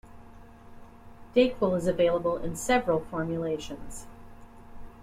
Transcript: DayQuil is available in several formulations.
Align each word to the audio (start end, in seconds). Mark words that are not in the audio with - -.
DayQuil 1.35 1.77
is 1.77 1.85
available 1.85 2.37
in 2.37 2.55
several 2.55 3.01
formulations. 3.01 4.07